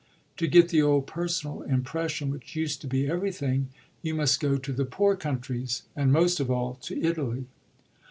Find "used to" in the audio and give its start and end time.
2.55-2.87